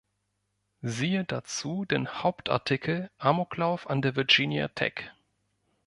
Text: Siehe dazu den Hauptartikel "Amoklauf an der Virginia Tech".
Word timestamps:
Siehe 0.81 1.25
dazu 1.25 1.85
den 1.85 2.23
Hauptartikel 2.23 3.11
"Amoklauf 3.19 3.87
an 3.87 4.01
der 4.01 4.15
Virginia 4.15 4.69
Tech". 4.69 5.11